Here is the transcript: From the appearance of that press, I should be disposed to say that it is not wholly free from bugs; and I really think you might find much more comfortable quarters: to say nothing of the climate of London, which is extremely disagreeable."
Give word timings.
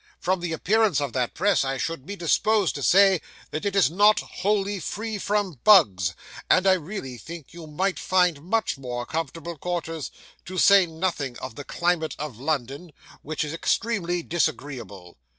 From 0.19 0.39
the 0.39 0.51
appearance 0.51 0.99
of 0.99 1.13
that 1.13 1.35
press, 1.35 1.63
I 1.63 1.77
should 1.77 2.07
be 2.07 2.15
disposed 2.15 2.73
to 2.73 2.81
say 2.81 3.21
that 3.51 3.65
it 3.67 3.75
is 3.75 3.91
not 3.91 4.19
wholly 4.19 4.79
free 4.79 5.19
from 5.19 5.59
bugs; 5.63 6.15
and 6.49 6.65
I 6.65 6.73
really 6.73 7.19
think 7.19 7.53
you 7.53 7.67
might 7.67 7.99
find 7.99 8.41
much 8.41 8.79
more 8.79 9.05
comfortable 9.05 9.59
quarters: 9.59 10.09
to 10.45 10.57
say 10.57 10.87
nothing 10.87 11.37
of 11.37 11.53
the 11.53 11.63
climate 11.63 12.15
of 12.17 12.39
London, 12.39 12.93
which 13.21 13.43
is 13.43 13.53
extremely 13.53 14.23
disagreeable." 14.23 15.17